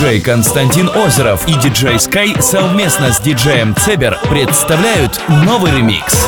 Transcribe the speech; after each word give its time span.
Диджей 0.00 0.20
Константин 0.22 0.88
Озеров 0.88 1.46
и 1.46 1.52
диджей 1.56 1.96
Sky 1.96 2.40
совместно 2.40 3.12
с 3.12 3.20
диджеем 3.20 3.76
Цебер 3.76 4.18
представляют 4.30 5.20
новый 5.28 5.72
ремикс. 5.72 6.26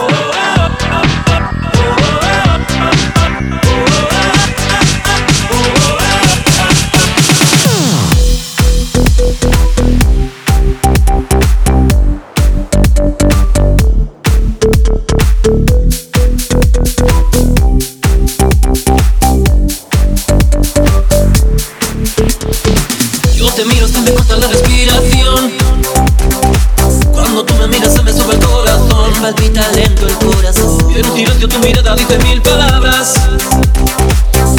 Palpita 29.22 29.68
lento 29.70 30.06
el 30.08 30.14
corazón. 30.16 30.90
Y 30.90 30.98
en 30.98 31.06
un 31.06 31.16
silencio 31.16 31.48
tu 31.48 31.58
mirada 31.60 31.94
dice 31.94 32.18
mil 32.18 32.42
palabras. 32.42 33.14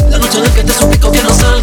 La 0.10 0.18
noche 0.18 0.38
en 0.38 0.44
la 0.44 0.54
que 0.54 0.64
te 0.64 0.74
suplico 0.74 1.12
que 1.12 1.22
no 1.22 1.30
salga 1.34 1.63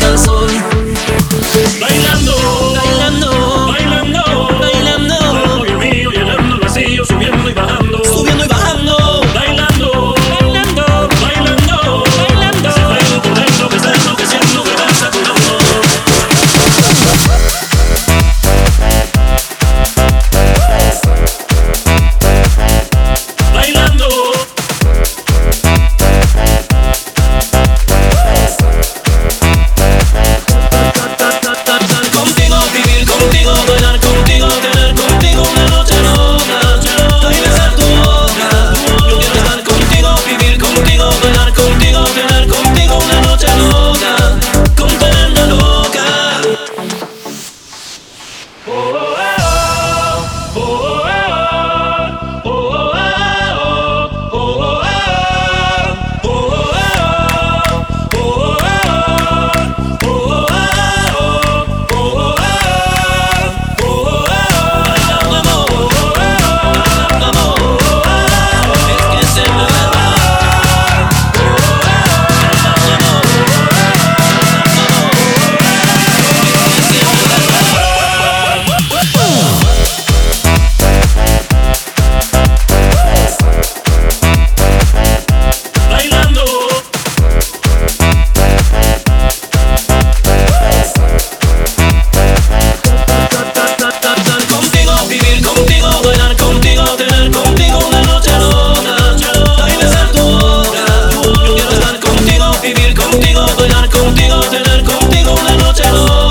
contigo, 103.10 103.48
soñar 103.48 103.88
contigo, 103.88 104.42
cenar 104.44 104.84
contigo 104.84 105.34
una 105.34 105.56
noche. 105.56 106.29